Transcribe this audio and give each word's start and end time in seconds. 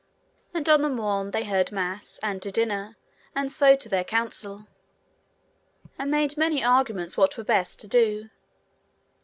And 0.51 0.67
on 0.67 0.81
the 0.81 0.89
morn 0.89 1.29
they 1.29 1.43
heard 1.43 1.71
mass, 1.71 2.19
and 2.23 2.41
to 2.41 2.49
dinner, 2.49 2.97
and 3.35 3.51
so 3.51 3.75
to 3.75 3.87
their 3.87 4.03
council, 4.03 4.65
and 5.99 6.09
made 6.09 6.35
many 6.37 6.63
arguments 6.63 7.17
what 7.17 7.37
were 7.37 7.43
best 7.43 7.79
to 7.81 7.87
do. 7.87 8.31